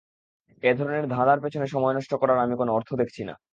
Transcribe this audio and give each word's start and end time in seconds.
এ-ধরনের 0.63 1.05
ধাঁধার 1.07 1.39
পেছনে 1.43 1.65
সময় 1.67 1.95
নষ্ট 1.95 2.11
করার 2.21 2.37
আমি 2.39 2.55
কোনো 2.57 2.71
অর্থ 2.73 2.89
দেখছি 2.95 3.21
না। 3.25 3.33